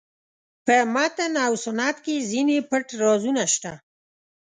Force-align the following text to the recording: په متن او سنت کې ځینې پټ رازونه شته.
په 0.65 0.75
متن 0.93 1.33
او 1.45 1.53
سنت 1.65 1.95
کې 2.05 2.15
ځینې 2.31 2.57
پټ 2.69 2.87
رازونه 3.01 3.43
شته. 3.53 3.73